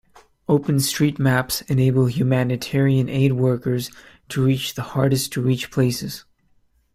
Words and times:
Open 0.49 0.79
street 0.79 1.19
maps 1.19 1.61
enable 1.69 2.07
humanitarian 2.07 3.07
aid 3.07 3.33
workers 3.33 3.91
to 4.29 4.43
reach 4.43 4.73
the 4.73 4.81
hardest 4.81 5.31
to 5.33 5.43
reach 5.43 5.69
places. 5.69 6.25